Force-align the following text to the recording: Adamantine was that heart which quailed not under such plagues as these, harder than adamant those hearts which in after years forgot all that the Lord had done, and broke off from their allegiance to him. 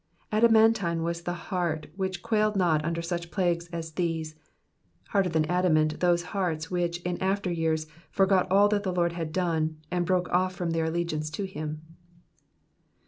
Adamantine 0.31 1.03
was 1.03 1.21
that 1.21 1.31
heart 1.31 1.85
which 1.95 2.23
quailed 2.23 2.55
not 2.55 2.83
under 2.83 3.03
such 3.03 3.29
plagues 3.29 3.67
as 3.67 3.91
these, 3.91 4.33
harder 5.09 5.29
than 5.29 5.45
adamant 5.45 5.99
those 5.99 6.23
hearts 6.33 6.71
which 6.71 6.99
in 7.03 7.21
after 7.21 7.51
years 7.51 7.85
forgot 8.09 8.49
all 8.49 8.67
that 8.67 8.81
the 8.81 8.91
Lord 8.91 9.11
had 9.13 9.31
done, 9.31 9.77
and 9.91 10.03
broke 10.03 10.27
off 10.29 10.55
from 10.55 10.71
their 10.71 10.85
allegiance 10.85 11.29
to 11.29 11.43
him. 11.45 11.83